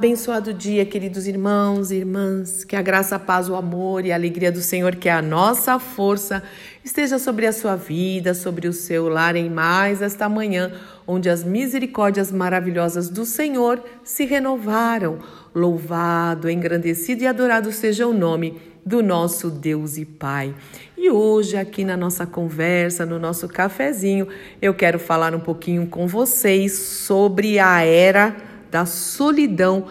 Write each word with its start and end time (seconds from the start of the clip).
Abençoado 0.00 0.54
dia, 0.54 0.86
queridos 0.86 1.26
irmãos 1.26 1.90
e 1.90 1.96
irmãs, 1.96 2.64
que 2.64 2.74
a 2.74 2.80
graça, 2.80 3.16
a 3.16 3.18
paz, 3.18 3.50
o 3.50 3.54
amor 3.54 4.06
e 4.06 4.10
a 4.10 4.14
alegria 4.14 4.50
do 4.50 4.62
Senhor, 4.62 4.96
que 4.96 5.10
é 5.10 5.12
a 5.12 5.20
nossa 5.20 5.78
força, 5.78 6.42
esteja 6.82 7.18
sobre 7.18 7.46
a 7.46 7.52
sua 7.52 7.76
vida, 7.76 8.32
sobre 8.32 8.66
o 8.66 8.72
seu 8.72 9.10
lar 9.10 9.36
em 9.36 9.50
mais 9.50 10.00
esta 10.00 10.26
manhã, 10.26 10.72
onde 11.06 11.28
as 11.28 11.44
misericórdias 11.44 12.32
maravilhosas 12.32 13.10
do 13.10 13.26
Senhor 13.26 13.84
se 14.02 14.24
renovaram. 14.24 15.18
Louvado, 15.54 16.48
engrandecido 16.48 17.24
e 17.24 17.26
adorado 17.26 17.70
seja 17.70 18.06
o 18.06 18.14
nome 18.14 18.58
do 18.86 19.02
nosso 19.02 19.50
Deus 19.50 19.98
e 19.98 20.06
Pai. 20.06 20.54
E 20.96 21.10
hoje, 21.10 21.58
aqui 21.58 21.84
na 21.84 21.98
nossa 21.98 22.26
conversa, 22.26 23.04
no 23.04 23.18
nosso 23.18 23.46
cafezinho, 23.46 24.26
eu 24.62 24.72
quero 24.72 24.98
falar 24.98 25.34
um 25.34 25.40
pouquinho 25.40 25.86
com 25.86 26.06
vocês 26.06 26.72
sobre 26.72 27.58
a 27.58 27.82
era 27.82 28.48
da 28.70 28.86
solidão 28.86 29.86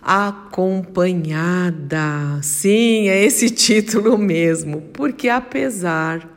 acompanhada. 0.00 2.40
Sim, 2.42 3.08
é 3.08 3.24
esse 3.24 3.48
título 3.50 4.18
mesmo, 4.18 4.82
porque 4.92 5.28
apesar 5.28 6.30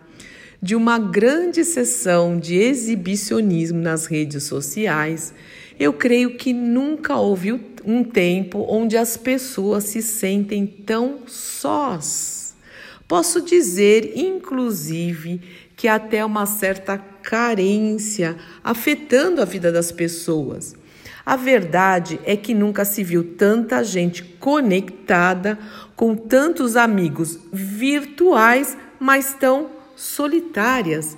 de 0.61 0.75
uma 0.75 0.97
grande 0.97 1.63
sessão 1.63 2.39
de 2.39 2.55
exibicionismo 2.55 3.79
nas 3.79 4.05
redes 4.05 4.43
sociais, 4.43 5.33
eu 5.79 5.93
creio 5.93 6.35
que 6.35 6.53
nunca 6.53 7.15
houve 7.15 7.51
um 7.85 8.03
tempo 8.03 8.65
onde 8.67 8.97
as 8.97 9.15
pessoas 9.15 9.83
se 9.83 10.01
sentem 10.01 10.65
tão 10.65 11.19
sós. 11.27 12.55
Posso 13.07 13.41
dizer, 13.41 14.13
inclusive, 14.15 15.39
que 15.75 15.87
até 15.87 16.25
uma 16.25 16.45
certa 16.45 16.97
carência 16.97 18.35
afetando 18.63 19.41
a 19.41 19.45
vida 19.45 19.71
das 19.71 19.91
pessoas. 19.91 20.75
A 21.27 21.35
verdade 21.35 22.21
é 22.23 22.37
que 22.37 22.53
nunca 22.53 22.85
se 22.85 23.03
viu 23.03 23.21
tanta 23.35 23.83
gente 23.83 24.23
conectada 24.23 25.59
com 25.93 26.15
tantos 26.15 26.77
amigos 26.77 27.37
virtuais, 27.51 28.77
mas 28.97 29.33
tão 29.33 29.71
solitárias. 29.93 31.17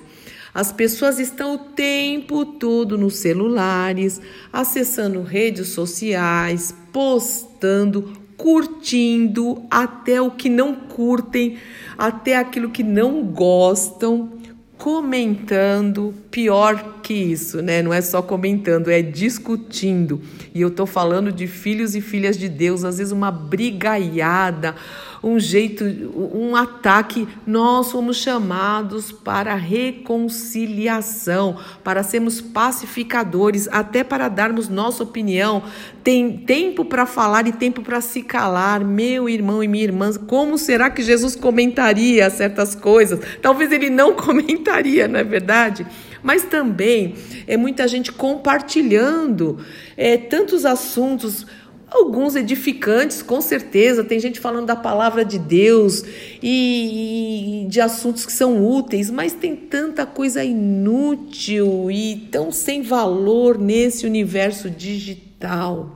As 0.52 0.72
pessoas 0.72 1.20
estão 1.20 1.54
o 1.54 1.58
tempo 1.60 2.44
todo 2.44 2.98
nos 2.98 3.18
celulares, 3.18 4.20
acessando 4.52 5.22
redes 5.22 5.68
sociais, 5.70 6.74
postando, 6.92 8.12
curtindo 8.36 9.62
até 9.70 10.20
o 10.20 10.32
que 10.32 10.50
não 10.50 10.74
curtem, 10.74 11.60
até 11.96 12.36
aquilo 12.36 12.72
que 12.72 12.82
não 12.82 13.22
gostam 13.26 14.40
comentando, 14.76 16.16
pior 16.32 16.99
que 17.10 17.14
isso, 17.16 17.64
né? 17.64 17.82
Não 17.82 17.92
é 17.92 18.04
só 18.04 18.22
comentando, 18.22 18.92
é 18.92 19.02
discutindo. 19.02 20.22
E 20.54 20.62
eu 20.62 20.70
tô 20.70 20.86
falando 20.86 21.32
de 21.32 21.48
filhos 21.48 21.96
e 21.96 22.02
filhas 22.02 22.38
de 22.38 22.48
Deus, 22.48 22.84
às 22.84 23.00
vezes 23.00 23.12
uma 23.12 23.32
brigaiada, 23.32 24.76
um 25.24 25.40
jeito, 25.40 25.84
um 25.84 26.56
ataque. 26.56 27.28
Nós 27.48 27.88
somos 27.88 28.18
chamados 28.18 29.12
para 29.12 29.56
reconciliação, 29.56 31.58
para 31.84 32.04
sermos 32.04 32.42
pacificadores, 32.42 33.68
até 33.72 34.04
para 34.04 34.30
darmos 34.30 34.70
nossa 34.70 35.02
opinião. 35.02 35.64
Tem 36.04 36.38
tempo 36.38 36.86
para 36.86 37.08
falar 37.08 37.48
e 37.48 37.52
tempo 37.52 37.82
para 37.82 38.02
se 38.02 38.22
calar. 38.22 38.86
Meu 38.86 39.28
irmão 39.28 39.64
e 39.64 39.68
minha 39.68 39.86
irmã, 39.86 40.14
como 40.28 40.60
será 40.60 40.92
que 40.92 41.02
Jesus 41.02 41.36
comentaria 41.36 42.30
certas 42.30 42.76
coisas? 42.76 43.20
Talvez 43.42 43.72
ele 43.72 43.90
não 43.90 44.14
comentaria, 44.14 45.08
não 45.08 45.20
é 45.20 45.24
verdade? 45.24 45.88
Mas 46.24 46.44
também 46.44 47.16
é 47.48 47.56
muita 47.58 47.88
gente 47.88 48.12
compartilhando 48.12 49.60
é, 49.96 50.18
tantos 50.18 50.66
assuntos 50.66 51.46
Alguns 51.92 52.36
edificantes, 52.36 53.24
com 53.24 53.42
certeza, 53.42 54.04
tem 54.04 54.20
gente 54.20 54.40
falando 54.40 54.68
da 54.68 54.76
palavra 54.76 55.26
de 55.26 55.40
Deus 55.40 56.04
e, 56.42 57.64
e, 57.64 57.68
de 57.68 57.82
assuntos 57.82 58.28
que 58.28 58.32
são 58.32 58.64
úteis, 58.64 59.10
mas 59.10 59.34
tem 59.34 59.56
tanta 59.56 60.06
coisa 60.06 60.44
inútil 60.44 61.90
e 61.90 62.28
tão 62.32 62.52
sem 62.52 62.84
valor 62.84 63.58
nesse 63.58 64.06
universo 64.06 64.70
digital. 64.70 65.96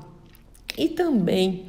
E 0.76 0.90
também, 0.90 1.66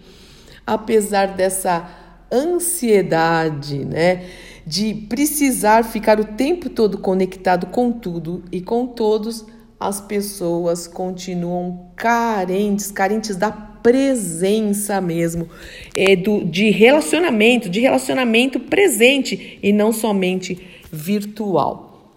apesar 0.66 1.26
dessa 1.34 1.86
ansiedade, 2.32 3.84
né, 3.84 4.24
de 4.66 4.94
precisar 4.94 5.84
ficar 5.84 6.18
o 6.18 6.24
tempo 6.24 6.70
todo 6.70 6.98
conectado 6.98 7.66
com 7.66 7.92
tudo 7.92 8.42
e 8.50 8.60
com 8.60 8.86
todos, 8.86 9.44
as 9.78 10.00
pessoas 10.00 10.86
continuam 10.86 11.90
carentes, 11.96 12.90
carentes 12.90 13.36
da 13.36 13.50
presença 13.52 14.98
mesmo, 15.00 15.48
é, 15.94 16.16
do, 16.16 16.42
de 16.42 16.70
relacionamento, 16.70 17.68
de 17.68 17.80
relacionamento 17.80 18.58
presente 18.58 19.58
e 19.62 19.72
não 19.72 19.92
somente 19.92 20.58
virtual. 20.90 22.14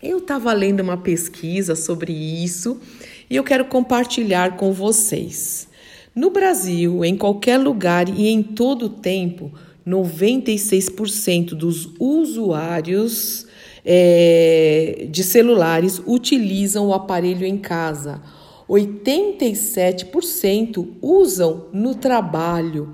Eu 0.00 0.18
estava 0.18 0.52
lendo 0.52 0.78
uma 0.78 0.96
pesquisa 0.96 1.74
sobre 1.74 2.12
isso 2.12 2.80
e 3.28 3.34
eu 3.34 3.42
quero 3.42 3.64
compartilhar 3.64 4.56
com 4.56 4.72
vocês. 4.72 5.66
No 6.14 6.30
Brasil, 6.30 7.04
em 7.04 7.16
qualquer 7.16 7.58
lugar 7.58 8.08
e 8.08 8.28
em 8.28 8.40
todo 8.40 8.86
o 8.86 8.88
tempo, 8.88 9.52
96% 9.88 11.50
dos 11.50 11.88
usuários 11.98 13.46
é, 13.84 15.06
de 15.10 15.24
celulares 15.24 16.00
utilizam 16.06 16.88
o 16.88 16.92
aparelho 16.92 17.46
em 17.46 17.56
casa 17.56 18.20
87% 18.68 20.88
usam 21.00 21.68
no 21.72 21.94
trabalho, 21.94 22.90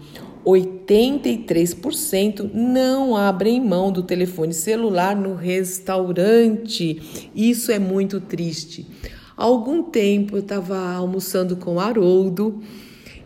83% 0.47 2.49
não 2.55 3.17
abrem 3.17 3.61
mão 3.61 3.91
do 3.91 4.05
telefone 4.05 4.55
celular 4.55 5.17
no 5.17 5.35
restaurante. 5.35 7.03
Isso 7.35 7.73
é 7.73 7.81
muito 7.81 8.21
triste. 8.21 8.87
Há 9.37 9.43
algum 9.43 9.83
tempo 9.83 10.37
eu 10.37 10.41
estava 10.41 10.79
almoçando 10.95 11.57
com 11.57 11.75
o 11.75 11.81
Haroldo 11.81 12.61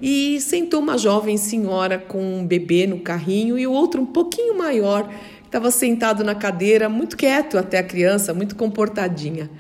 e 0.00 0.40
sentou 0.40 0.80
uma 0.80 0.96
jovem 0.96 1.36
senhora 1.36 1.98
com 1.98 2.22
um 2.38 2.46
bebê 2.46 2.86
no 2.86 3.00
carrinho 3.00 3.58
e 3.58 3.66
o 3.66 3.72
outro 3.72 4.02
um 4.02 4.06
pouquinho 4.06 4.56
maior 4.56 5.12
estava 5.44 5.70
sentado 5.70 6.22
na 6.22 6.34
cadeira, 6.34 6.88
muito 6.88 7.16
quieto 7.16 7.58
até 7.58 7.78
a 7.78 7.82
criança, 7.82 8.34
muito 8.34 8.54
comportadinha. 8.54 9.50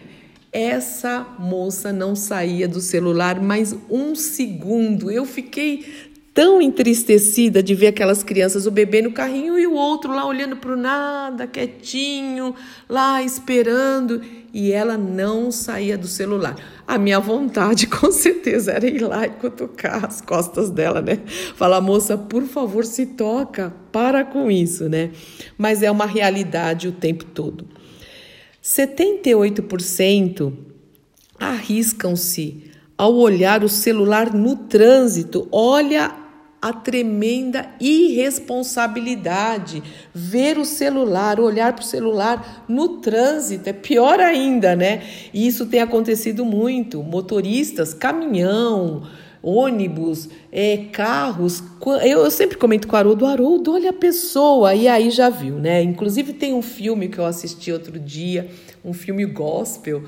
Essa 0.50 1.26
moça 1.38 1.92
não 1.92 2.14
saía 2.14 2.66
do 2.66 2.80
celular 2.80 3.40
mais 3.40 3.76
um 3.90 4.14
segundo. 4.14 5.10
Eu 5.10 5.26
fiquei 5.26 6.07
tão 6.38 6.62
entristecida 6.62 7.60
de 7.60 7.74
ver 7.74 7.88
aquelas 7.88 8.22
crianças, 8.22 8.64
o 8.64 8.70
bebê 8.70 9.02
no 9.02 9.10
carrinho 9.10 9.58
e 9.58 9.66
o 9.66 9.74
outro 9.74 10.14
lá 10.14 10.24
olhando 10.24 10.54
para 10.54 10.72
o 10.72 10.76
nada, 10.76 11.48
quietinho, 11.48 12.54
lá 12.88 13.20
esperando, 13.20 14.22
e 14.54 14.70
ela 14.70 14.96
não 14.96 15.50
saía 15.50 15.98
do 15.98 16.06
celular. 16.06 16.54
A 16.86 16.96
minha 16.96 17.18
vontade, 17.18 17.88
com 17.90 18.12
certeza, 18.12 18.70
era 18.70 18.86
ir 18.86 19.00
lá 19.00 19.26
e 19.26 19.30
cutucar 19.30 20.04
as 20.04 20.20
costas 20.20 20.70
dela, 20.70 21.02
né? 21.02 21.18
Falar, 21.56 21.80
moça, 21.80 22.16
por 22.16 22.44
favor, 22.44 22.84
se 22.84 23.04
toca, 23.04 23.74
para 23.90 24.24
com 24.24 24.48
isso, 24.48 24.88
né? 24.88 25.10
Mas 25.58 25.82
é 25.82 25.90
uma 25.90 26.06
realidade 26.06 26.86
o 26.86 26.92
tempo 26.92 27.24
todo. 27.24 27.66
78% 28.62 30.52
arriscam-se 31.36 32.70
ao 32.96 33.16
olhar 33.16 33.64
o 33.64 33.68
celular 33.68 34.32
no 34.32 34.54
trânsito. 34.54 35.48
Olha 35.50 36.27
a 36.60 36.72
tremenda 36.72 37.68
irresponsabilidade. 37.80 39.82
Ver 40.12 40.58
o 40.58 40.64
celular, 40.64 41.40
olhar 41.40 41.72
para 41.72 41.82
o 41.82 41.86
celular 41.86 42.64
no 42.68 42.98
trânsito 42.98 43.68
é 43.68 43.72
pior 43.72 44.20
ainda, 44.20 44.74
né? 44.74 45.02
E 45.32 45.46
isso 45.46 45.66
tem 45.66 45.80
acontecido 45.80 46.44
muito. 46.44 47.02
Motoristas, 47.02 47.94
caminhão, 47.94 49.04
ônibus, 49.42 50.28
é, 50.50 50.76
carros. 50.92 51.62
Eu, 51.86 52.24
eu, 52.24 52.30
sempre 52.30 52.56
comento 52.56 52.88
com 52.88 52.94
o 52.94 52.98
Haroldo, 52.98 53.26
Haroldo, 53.26 53.72
olha 53.72 53.90
a 53.90 53.94
pessoa, 53.94 54.74
e 54.74 54.88
aí 54.88 55.10
já 55.10 55.30
viu, 55.30 55.56
né? 55.56 55.82
Inclusive 55.82 56.32
tem 56.32 56.54
um 56.54 56.62
filme 56.62 57.08
que 57.08 57.18
eu 57.18 57.24
assisti 57.24 57.72
outro 57.72 57.98
dia, 57.98 58.50
um 58.84 58.92
filme 58.92 59.24
gospel, 59.24 60.02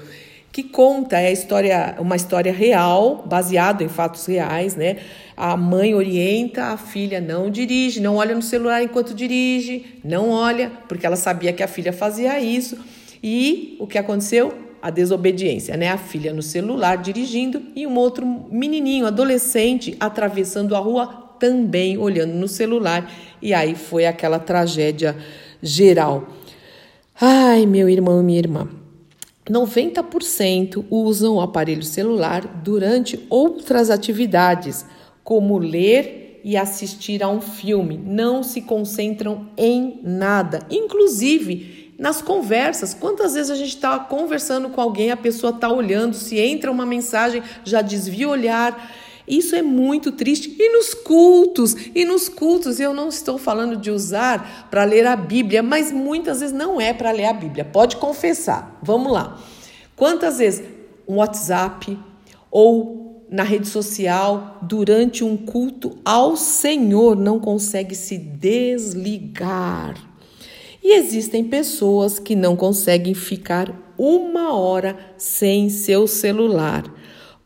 que 0.52 0.64
conta 0.64 1.19
é 1.19 1.29
a 1.29 1.31
história, 1.31 1.97
uma 1.99 2.17
história 2.17 2.52
real, 2.52 3.25
baseado 3.26 3.82
em 3.82 3.88
fatos 3.88 4.26
reais, 4.26 4.75
né? 4.75 4.97
A 5.37 5.56
mãe 5.56 5.94
orienta 5.94 6.64
a 6.64 6.76
filha 6.76 7.20
não 7.20 7.50
dirige, 7.50 8.00
não 8.00 8.17
olha 8.17 8.35
no 8.35 8.43
celular 8.43 8.82
enquanto 8.82 9.14
dirige, 9.14 10.00
não 10.02 10.31
olha, 10.31 10.73
porque 10.88 11.06
ela 11.06 11.17
sabia 11.17 11.52
que 11.52 11.62
a 11.62 11.69
filha 11.69 11.93
fazia 11.93 12.41
isso. 12.41 12.79
E 13.23 13.76
o 13.79 13.87
que 13.87 13.99
aconteceu? 13.99 14.70
a 14.82 14.88
desobediência, 14.88 15.76
né? 15.76 15.91
A 15.91 15.99
filha 15.99 16.32
no 16.32 16.43
celular 16.43 16.97
dirigindo 16.97 17.62
e 17.76 17.87
um 17.87 17.97
outro 17.97 18.25
menininho, 18.50 19.06
adolescente, 19.06 19.94
atravessando 20.00 20.75
a 20.75 20.79
rua 20.79 21.06
também 21.38 21.99
olhando 21.99 22.32
no 22.32 22.49
celular. 22.49 23.11
E 23.43 23.52
aí 23.52 23.75
foi 23.75 24.06
aquela 24.06 24.38
tragédia 24.38 25.14
geral. 25.62 26.29
Ai, 27.20 27.67
meu 27.67 27.91
irmão 27.91 28.23
minha 28.23 28.38
irmã. 28.38 28.80
90% 29.50 30.85
usam 30.88 31.35
o 31.35 31.41
aparelho 31.41 31.82
celular 31.82 32.47
durante 32.62 33.26
outras 33.29 33.91
atividades, 33.91 34.87
como 35.25 35.58
ler 35.58 36.41
e 36.44 36.56
assistir 36.56 37.23
a 37.23 37.29
um 37.29 37.41
filme. 37.41 37.99
Não 37.99 38.43
se 38.43 38.62
concentram 38.62 39.49
em 39.56 40.00
nada, 40.02 40.61
inclusive 40.70 41.94
nas 41.99 42.23
conversas. 42.23 42.94
Quantas 42.94 43.35
vezes 43.35 43.50
a 43.50 43.56
gente 43.56 43.75
está 43.75 43.99
conversando 43.99 44.70
com 44.70 44.81
alguém, 44.81 45.11
a 45.11 45.17
pessoa 45.17 45.52
está 45.52 45.70
olhando, 45.70 46.14
se 46.14 46.38
entra 46.38 46.70
uma 46.70 46.87
mensagem, 46.87 47.43
já 47.64 47.82
desvia 47.82 48.29
o 48.29 48.31
olhar. 48.31 48.91
Isso 49.31 49.55
é 49.55 49.62
muito 49.62 50.11
triste. 50.11 50.56
E 50.59 50.77
nos 50.77 50.93
cultos, 50.93 51.77
e 51.94 52.05
nos 52.05 52.29
cultos, 52.29 52.81
eu 52.81 52.93
não 52.93 53.09
estou 53.09 53.38
falando 53.38 53.77
de 53.77 53.91
usar 53.91 54.69
para 54.69 54.82
ler 54.82 55.06
a 55.06 55.15
Bíblia, 55.15 55.62
mas 55.62 55.93
muitas 55.93 56.41
vezes 56.41 56.55
não 56.55 56.81
é 56.81 56.93
para 56.93 57.12
ler 57.12 57.27
a 57.27 57.32
Bíblia. 57.32 57.65
Pode 57.65 57.97
confessar. 57.97 58.79
Vamos 58.82 59.12
lá. 59.12 59.41
Quantas 59.94 60.38
vezes 60.38 60.65
um 61.06 61.17
WhatsApp 61.17 61.97
ou 62.50 63.25
na 63.31 63.44
rede 63.44 63.69
social 63.69 64.59
durante 64.62 65.23
um 65.23 65.37
culto 65.37 65.97
ao 66.05 66.37
Senhor 66.37 67.15
não 67.15 67.38
consegue 67.38 67.94
se 67.94 68.19
desligar? 68.19 69.94
E 70.83 70.97
existem 70.97 71.44
pessoas 71.44 72.19
que 72.19 72.35
não 72.35 72.56
conseguem 72.56 73.15
ficar 73.15 73.73
uma 73.97 74.55
hora 74.55 74.99
sem 75.17 75.69
seu 75.69 76.06
celular. 76.06 76.83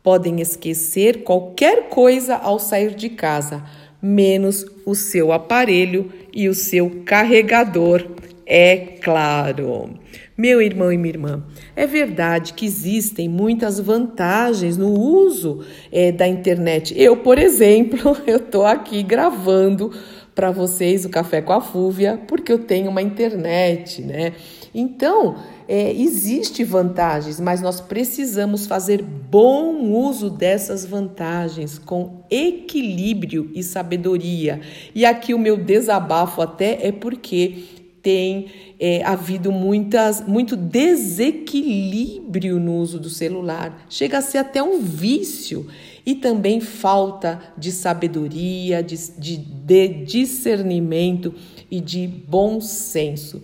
Podem 0.05 0.39
esquecer 0.39 1.23
qualquer 1.23 1.89
coisa 1.89 2.35
ao 2.35 2.59
sair 2.59 2.93
de 2.93 3.09
casa, 3.09 3.63
menos 3.99 4.63
o 4.85 4.93
seu 4.93 5.31
aparelho 5.31 6.11
e 6.31 6.47
o 6.47 6.53
seu 6.53 7.01
carregador, 7.03 8.05
é 8.45 8.77
claro. 9.01 9.89
Meu 10.37 10.61
irmão 10.61 10.93
e 10.93 10.97
minha 10.99 11.11
irmã, 11.11 11.43
é 11.75 11.87
verdade 11.87 12.53
que 12.53 12.67
existem 12.67 13.27
muitas 13.27 13.79
vantagens 13.79 14.77
no 14.77 14.89
uso 14.89 15.65
é, 15.91 16.11
da 16.11 16.27
internet. 16.27 16.93
Eu, 16.95 17.17
por 17.17 17.39
exemplo, 17.39 18.15
eu 18.27 18.37
estou 18.37 18.63
aqui 18.63 19.01
gravando 19.01 19.91
para 20.35 20.51
vocês 20.51 21.03
o 21.03 21.09
Café 21.09 21.41
com 21.41 21.53
a 21.53 21.61
Fúvia 21.61 22.21
porque 22.27 22.51
eu 22.51 22.59
tenho 22.59 22.91
uma 22.91 23.01
internet, 23.01 24.03
né? 24.03 24.33
Então, 24.71 25.37
é, 25.67 25.91
existe 25.93 26.63
vantagens, 26.63 27.39
mas 27.39 27.59
nós 27.61 27.79
precisamos 27.81 28.67
fazer 28.67 29.01
bom 29.01 29.91
uso 29.91 30.29
dessas 30.29 30.85
vantagens 30.85 31.79
com 31.79 32.23
equilíbrio 32.29 33.49
e 33.53 33.63
sabedoria. 33.63 34.61
E 34.93 35.05
aqui 35.05 35.33
o 35.33 35.39
meu 35.39 35.57
desabafo 35.57 36.41
até 36.41 36.87
é 36.87 36.91
porque 36.91 37.63
tem 38.01 38.47
é, 38.79 39.03
havido 39.03 39.51
muitas, 39.51 40.25
muito 40.27 40.55
desequilíbrio 40.55 42.59
no 42.59 42.77
uso 42.77 42.99
do 42.99 43.09
celular. 43.09 43.87
Chega 43.89 44.19
a 44.19 44.21
ser 44.21 44.37
até 44.37 44.61
um 44.61 44.79
vício. 44.79 45.65
E 46.05 46.13
também 46.13 46.61
falta 46.61 47.41
de 47.57 47.71
sabedoria, 47.71 48.83
de, 48.83 48.95
de, 49.17 49.37
de 49.37 49.87
discernimento 49.87 51.33
e 51.71 51.81
de 51.81 52.05
bom 52.05 52.61
senso. 52.61 53.41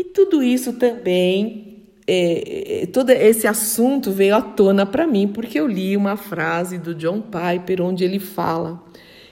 E 0.00 0.04
tudo 0.04 0.42
isso 0.42 0.72
também, 0.72 1.76
é, 2.06 2.84
é, 2.84 2.86
todo 2.86 3.10
esse 3.10 3.46
assunto 3.46 4.10
veio 4.10 4.34
à 4.34 4.40
tona 4.40 4.86
para 4.86 5.06
mim, 5.06 5.28
porque 5.28 5.60
eu 5.60 5.66
li 5.66 5.94
uma 5.94 6.16
frase 6.16 6.78
do 6.78 6.94
John 6.94 7.20
Piper, 7.20 7.82
onde 7.82 8.02
ele 8.02 8.18
fala 8.18 8.82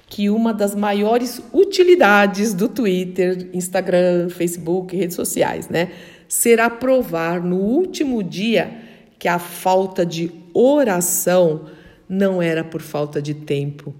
que 0.06 0.29
uma 0.29 0.53
das 0.53 0.75
maiores 0.75 1.41
utilidades 1.55 2.53
do 2.53 2.69
Twitter, 2.69 3.49
Instagram, 3.55 4.29
Facebook, 4.29 4.94
redes 4.94 5.17
sociais, 5.17 5.70
né, 5.70 5.91
será 6.29 6.69
provar 6.69 7.43
no 7.43 7.56
último 7.56 8.23
dia 8.23 8.71
que 9.19 9.26
a 9.26 9.38
falta 9.38 10.05
de 10.05 10.31
oração 10.53 11.64
não 12.06 12.43
era 12.43 12.62
por 12.62 12.82
falta 12.82 13.23
de 13.23 13.32
tempo. 13.32 13.94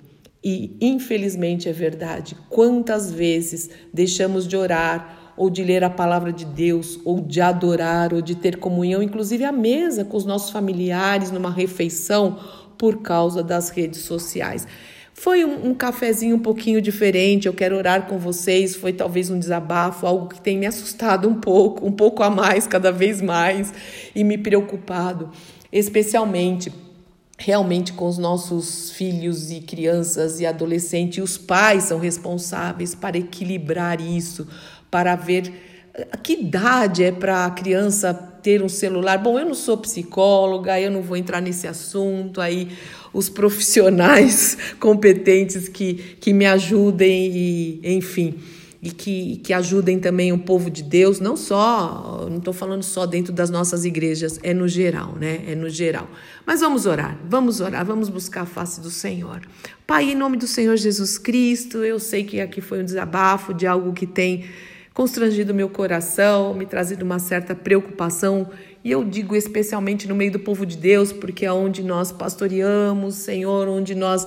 E 0.44 0.76
infelizmente 0.82 1.67
é 1.67 1.73
verdade. 1.73 2.37
Quantas 2.50 3.11
vezes 3.11 3.71
deixamos 3.91 4.47
de 4.47 4.55
orar 4.55 5.19
ou 5.38 5.49
de 5.49 5.62
ler 5.62 5.85
a 5.85 5.88
palavra 5.88 6.32
de 6.32 6.44
Deus, 6.44 6.99
ou 7.05 7.20
de 7.20 7.40
adorar, 7.40 8.12
ou 8.12 8.20
de 8.20 8.35
ter 8.35 8.56
comunhão, 8.56 9.02
inclusive 9.02 9.44
à 9.44 9.52
mesa 9.52 10.05
com 10.05 10.17
os 10.17 10.25
nossos 10.25 10.50
familiares, 10.50 11.31
numa 11.31 11.50
refeição, 11.50 12.38
por 12.76 13.02
causa 13.02 13.43
das 13.43 13.70
redes 13.70 14.00
sociais. 14.00 14.67
Foi 15.14 15.44
um, 15.44 15.70
um, 15.70 15.75
cafezinho 15.75 16.37
um 16.37 16.40
pouquinho 16.40 16.81
diferente. 16.81 17.46
Eu 17.46 17.52
quero 17.52 17.76
orar 17.76 18.06
com 18.06 18.19
vocês. 18.19 18.76
Foi 18.76 18.93
talvez 18.93 19.31
um 19.31 19.38
desabafo, 19.38 20.06
algo 20.06 20.29
que 20.29 20.40
tem 20.40 20.56
me 20.56 20.67
assustado 20.67 21.29
um 21.29 21.35
pouco, 21.35 21.85
um 21.85 21.90
pouco 21.90 22.23
a 22.23 22.31
mais, 22.31 22.69
cada 22.69 22.93
vez 22.93 23.20
mais, 23.20 23.73
e 24.14 24.23
me 24.23 24.38
preocupado, 24.38 25.31
especialmente 25.73 26.73
realmente 27.38 27.93
com 27.93 28.08
os 28.08 28.19
nossos 28.19 28.90
filhos 28.90 29.50
e 29.52 29.61
crianças 29.61 30.40
e 30.40 30.46
adolescentes. 30.46 31.19
E 31.19 31.23
os 31.23 31.38
pais 31.38 31.85
são 31.85 31.99
responsáveis 31.99 32.94
para 32.94 33.17
equilibrar 33.17 34.00
isso, 34.00 34.46
para 34.90 35.14
ver 35.14 35.52
que 36.23 36.35
idade 36.35 37.05
é 37.05 37.12
para 37.12 37.46
a 37.46 37.50
criança 37.50 38.12
ter 38.12 38.62
um 38.62 38.69
celular. 38.69 39.19
Bom, 39.19 39.38
eu 39.38 39.46
não 39.46 39.55
sou 39.55 39.76
psicóloga, 39.79 40.81
eu 40.81 40.90
não 40.90 41.02
vou 41.02 41.17
entrar 41.17 41.40
nesse 41.40 41.67
assunto 41.67 42.40
aí. 42.40 42.69
Os 43.12 43.29
profissionais 43.29 44.56
competentes 44.79 45.69
que, 45.69 45.94
que 46.20 46.32
me 46.32 46.44
ajudem 46.46 47.31
e, 47.32 47.81
enfim, 47.96 48.35
e 48.80 48.90
que, 48.90 49.38
que 49.38 49.52
ajudem 49.52 49.98
também 49.98 50.32
o 50.32 50.38
povo 50.38 50.70
de 50.70 50.84
Deus, 50.84 51.19
não 51.19 51.36
só, 51.36 52.26
não 52.30 52.38
estou 52.38 52.54
falando 52.54 52.84
só 52.84 53.06
dentro 53.06 53.32
das 53.32 53.50
nossas 53.50 53.84
igrejas, 53.84 54.38
é 54.42 54.54
no 54.54 54.69
geral, 54.69 55.16
né? 55.16 55.42
É 55.48 55.54
no 55.56 55.69
geral. 55.69 56.08
Mas 56.46 56.60
vamos 56.60 56.86
orar, 56.86 57.19
vamos 57.28 57.60
orar, 57.60 57.84
vamos 57.84 58.08
buscar 58.08 58.42
a 58.42 58.46
face 58.46 58.80
do 58.80 58.90
Senhor. 58.90 59.40
Pai, 59.84 60.12
em 60.12 60.14
nome 60.14 60.36
do 60.36 60.46
Senhor 60.46 60.76
Jesus 60.76 61.19
Cristo, 61.19 61.78
eu 61.78 61.98
sei 61.98 62.22
que 62.22 62.40
aqui 62.40 62.60
foi 62.60 62.80
um 62.80 62.84
desabafo 62.84 63.52
de 63.52 63.66
algo 63.66 63.92
que 63.92 64.06
tem 64.06 64.44
constrangido 64.94 65.54
meu 65.54 65.69
coração, 65.69 66.54
me 66.54 66.66
trazido 66.66 67.04
uma 67.04 67.19
certa 67.19 67.54
preocupação, 67.54 68.48
e 68.84 68.90
eu 68.90 69.04
digo 69.04 69.34
especialmente 69.34 70.08
no 70.08 70.14
meio 70.14 70.32
do 70.32 70.40
povo 70.40 70.64
de 70.64 70.76
Deus, 70.76 71.12
porque 71.12 71.44
é 71.44 71.52
onde 71.52 71.82
nós 71.82 72.10
pastoreamos, 72.10 73.16
Senhor, 73.16 73.69
onde 73.69 73.94
nós 73.94 74.26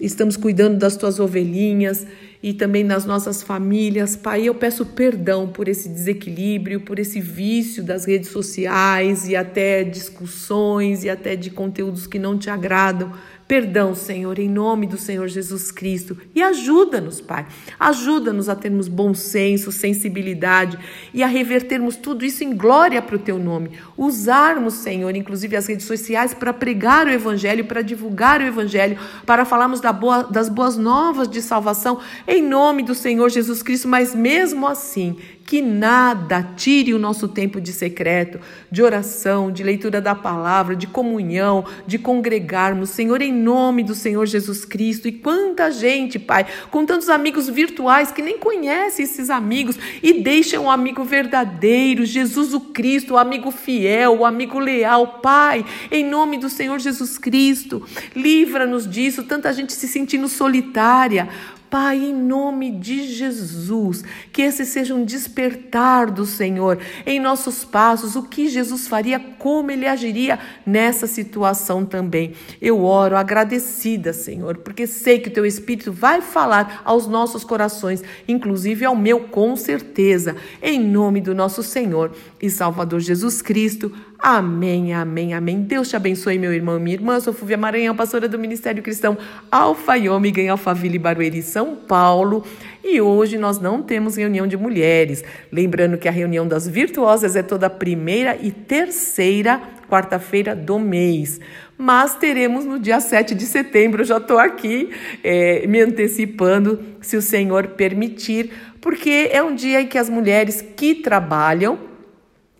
estamos 0.00 0.36
cuidando 0.36 0.78
das 0.78 0.96
tuas 0.96 1.18
ovelhinhas 1.18 2.06
e 2.42 2.52
também 2.52 2.84
nas 2.84 3.04
nossas 3.04 3.42
famílias. 3.42 4.14
Pai, 4.14 4.42
eu 4.44 4.54
peço 4.54 4.84
perdão 4.84 5.48
por 5.48 5.68
esse 5.68 5.88
desequilíbrio, 5.88 6.80
por 6.80 6.98
esse 6.98 7.20
vício 7.20 7.82
das 7.82 8.04
redes 8.04 8.30
sociais 8.30 9.28
e 9.28 9.34
até 9.34 9.82
discussões 9.82 11.02
e 11.04 11.10
até 11.10 11.34
de 11.34 11.50
conteúdos 11.50 12.06
que 12.06 12.18
não 12.18 12.38
te 12.38 12.50
agradam. 12.50 13.12
Perdão, 13.48 13.94
Senhor, 13.94 14.40
em 14.40 14.48
nome 14.48 14.88
do 14.88 14.98
Senhor 14.98 15.28
Jesus 15.28 15.70
Cristo. 15.70 16.16
E 16.34 16.42
ajuda-nos, 16.42 17.20
Pai. 17.20 17.46
Ajuda-nos 17.78 18.48
a 18.48 18.56
termos 18.56 18.88
bom 18.88 19.14
senso, 19.14 19.70
sensibilidade 19.70 20.76
e 21.14 21.22
a 21.22 21.28
revertermos 21.28 21.94
tudo 21.94 22.24
isso 22.24 22.42
em 22.42 22.56
glória 22.56 23.00
para 23.00 23.14
o 23.14 23.20
Teu 23.20 23.38
nome. 23.38 23.70
Usarmos, 23.96 24.74
Senhor, 24.74 25.14
inclusive 25.14 25.54
as 25.54 25.68
redes 25.68 25.86
sociais 25.86 26.34
para 26.34 26.52
pregar 26.52 27.06
o 27.06 27.10
Evangelho, 27.10 27.66
para 27.66 27.82
divulgar 27.82 28.40
o 28.40 28.44
Evangelho, 28.44 28.98
para 29.24 29.44
falarmos 29.44 29.80
da 29.80 29.92
boa, 29.92 30.24
das 30.24 30.48
boas 30.48 30.76
novas 30.76 31.28
de 31.28 31.40
salvação, 31.40 32.00
em 32.26 32.42
nome 32.42 32.82
do 32.82 32.96
Senhor 32.96 33.28
Jesus 33.30 33.62
Cristo. 33.62 33.86
Mas 33.86 34.12
mesmo 34.12 34.66
assim, 34.66 35.18
que 35.46 35.62
nada 35.62 36.42
tire 36.56 36.92
o 36.92 36.98
nosso 36.98 37.28
tempo 37.28 37.60
de 37.60 37.72
secreto, 37.72 38.40
de 38.68 38.82
oração, 38.82 39.52
de 39.52 39.62
leitura 39.62 40.00
da 40.00 40.12
palavra, 40.12 40.74
de 40.74 40.88
comunhão, 40.88 41.64
de 41.86 41.98
congregarmos, 41.98 42.90
Senhor, 42.90 43.22
em 43.22 43.32
nome 43.32 43.84
do 43.84 43.94
Senhor 43.94 44.26
Jesus 44.26 44.64
Cristo. 44.64 45.06
E 45.06 45.12
quanta 45.12 45.70
gente, 45.70 46.18
Pai, 46.18 46.46
com 46.72 46.84
tantos 46.84 47.08
amigos 47.08 47.48
virtuais 47.48 48.10
que 48.10 48.20
nem 48.20 48.38
conhecem 48.38 49.04
esses 49.04 49.30
amigos 49.30 49.78
e 50.02 50.14
deixam 50.14 50.64
o 50.64 50.70
amigo 50.70 51.04
verdadeiro, 51.04 52.04
Jesus 52.04 52.52
o 52.52 52.58
Cristo, 52.58 53.14
o 53.14 53.18
amigo 53.18 53.52
fiel, 53.52 54.18
o 54.18 54.24
amigo 54.24 54.58
leal, 54.58 55.20
Pai, 55.22 55.64
em 55.92 56.04
nome 56.04 56.38
do 56.38 56.50
Senhor 56.50 56.80
Jesus 56.80 57.18
Cristo, 57.18 57.86
livra-nos 58.16 58.90
disso, 58.90 59.22
tanta 59.22 59.52
gente 59.52 59.72
se 59.72 59.86
sentindo 59.86 60.26
solitária. 60.26 61.28
Pai, 61.70 61.98
em 61.98 62.14
nome 62.14 62.70
de 62.70 63.06
Jesus, 63.08 64.04
que 64.32 64.42
esse 64.42 64.64
seja 64.64 64.94
um 64.94 65.04
despertar 65.04 66.10
do 66.10 66.24
Senhor 66.24 66.78
em 67.04 67.18
nossos 67.18 67.64
passos, 67.64 68.14
o 68.14 68.22
que 68.22 68.48
Jesus 68.48 68.86
faria, 68.86 69.18
como 69.18 69.70
ele 69.70 69.86
agiria 69.86 70.38
nessa 70.64 71.06
situação 71.06 71.84
também. 71.84 72.34
Eu 72.60 72.84
oro 72.84 73.16
agradecida, 73.16 74.12
Senhor, 74.12 74.58
porque 74.58 74.86
sei 74.86 75.18
que 75.18 75.28
o 75.28 75.32
teu 75.32 75.44
Espírito 75.44 75.92
vai 75.92 76.20
falar 76.20 76.82
aos 76.84 77.06
nossos 77.06 77.42
corações, 77.42 78.02
inclusive 78.28 78.84
ao 78.84 78.94
meu, 78.94 79.20
com 79.20 79.56
certeza, 79.56 80.36
em 80.62 80.78
nome 80.80 81.20
do 81.20 81.34
nosso 81.34 81.62
Senhor 81.62 82.12
e 82.40 82.48
Salvador 82.48 83.00
Jesus 83.00 83.42
Cristo. 83.42 83.92
Amém, 84.18 84.94
amém, 84.94 85.34
amém. 85.34 85.60
Deus 85.62 85.88
te 85.88 85.96
abençoe, 85.96 86.38
meu 86.38 86.52
irmão 86.52 86.78
e 86.78 86.80
minha 86.80 86.96
irmã. 86.96 87.20
Sou 87.20 87.32
Fúvia 87.32 87.56
Maranhão, 87.56 87.94
pastora 87.94 88.28
do 88.28 88.38
Ministério 88.38 88.82
Cristão 88.82 89.16
Alfa 89.50 89.96
e 89.98 90.08
Ômega 90.08 90.40
em 90.40 90.48
Alphaville, 90.48 90.98
Barueri, 90.98 91.42
São 91.42 91.76
Paulo. 91.76 92.44
E 92.82 93.00
hoje 93.00 93.36
nós 93.36 93.60
não 93.60 93.82
temos 93.82 94.16
reunião 94.16 94.46
de 94.46 94.56
mulheres. 94.56 95.22
Lembrando 95.52 95.98
que 95.98 96.08
a 96.08 96.12
reunião 96.12 96.48
das 96.48 96.66
virtuosas 96.66 97.36
é 97.36 97.42
toda 97.42 97.68
primeira 97.68 98.36
e 98.40 98.50
terceira 98.50 99.60
quarta-feira 99.88 100.54
do 100.54 100.78
mês. 100.78 101.40
mas 101.78 102.14
teremos 102.14 102.64
no 102.64 102.78
dia 102.78 103.00
7 103.00 103.34
de 103.34 103.44
setembro. 103.44 104.02
Já 104.02 104.16
estou 104.16 104.38
aqui 104.38 104.90
é, 105.22 105.66
me 105.66 105.80
antecipando, 105.80 106.82
se 107.02 107.18
o 107.18 107.22
Senhor 107.22 107.68
permitir, 107.68 108.50
porque 108.80 109.28
é 109.30 109.42
um 109.42 109.54
dia 109.54 109.82
em 109.82 109.86
que 109.86 109.98
as 109.98 110.08
mulheres 110.08 110.64
que 110.74 110.94
trabalham, 110.94 111.78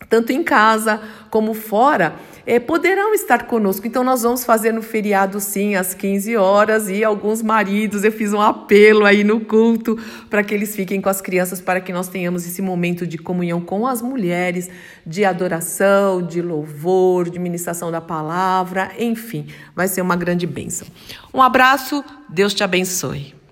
tanto 0.08 0.32
em 0.32 0.42
casa 0.42 1.00
como 1.30 1.54
fora, 1.54 2.14
é, 2.46 2.60
poderão 2.60 3.12
estar 3.12 3.46
conosco. 3.46 3.86
Então, 3.86 4.04
nós 4.04 4.22
vamos 4.22 4.44
fazer 4.44 4.72
no 4.72 4.80
feriado, 4.80 5.40
sim, 5.40 5.74
às 5.74 5.92
15 5.94 6.36
horas. 6.36 6.88
E 6.88 7.02
alguns 7.02 7.42
maridos, 7.42 8.04
eu 8.04 8.12
fiz 8.12 8.32
um 8.32 8.40
apelo 8.40 9.04
aí 9.04 9.24
no 9.24 9.40
culto 9.40 9.98
para 10.30 10.44
que 10.44 10.54
eles 10.54 10.76
fiquem 10.76 11.00
com 11.00 11.08
as 11.08 11.20
crianças, 11.20 11.60
para 11.60 11.80
que 11.80 11.92
nós 11.92 12.08
tenhamos 12.08 12.46
esse 12.46 12.62
momento 12.62 13.06
de 13.06 13.18
comunhão 13.18 13.60
com 13.60 13.86
as 13.86 14.00
mulheres, 14.00 14.70
de 15.04 15.24
adoração, 15.24 16.22
de 16.22 16.40
louvor, 16.40 17.28
de 17.28 17.38
ministração 17.38 17.90
da 17.90 18.00
palavra, 18.00 18.92
enfim, 18.98 19.46
vai 19.74 19.88
ser 19.88 20.00
uma 20.00 20.16
grande 20.16 20.46
bênção. 20.46 20.86
Um 21.34 21.42
abraço, 21.42 22.04
Deus 22.28 22.54
te 22.54 22.62
abençoe. 22.62 23.45